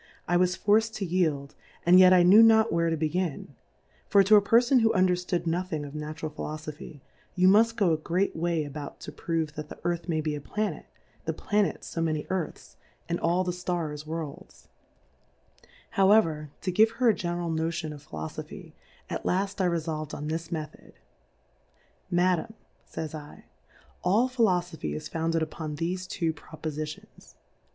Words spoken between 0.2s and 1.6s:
I was forc'd to yield,